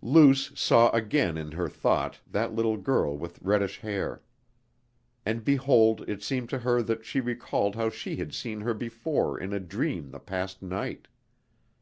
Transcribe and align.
Luce 0.00 0.50
saw 0.54 0.88
again 0.92 1.36
in 1.36 1.52
her 1.52 1.68
thought 1.68 2.18
that 2.26 2.54
little 2.54 2.78
girl 2.78 3.18
with 3.18 3.38
reddish 3.42 3.80
hair. 3.80 4.22
And 5.26 5.44
behold 5.44 6.08
it 6.08 6.22
seemed 6.22 6.48
to 6.48 6.60
her 6.60 6.80
that 6.80 7.04
she 7.04 7.20
recalled 7.20 7.76
how 7.76 7.90
she 7.90 8.16
had 8.16 8.32
seen 8.32 8.62
her 8.62 8.72
before 8.72 9.38
in 9.38 9.52
a 9.52 9.60
dream 9.60 10.08
the 10.10 10.20
past 10.20 10.62
night. 10.62 11.06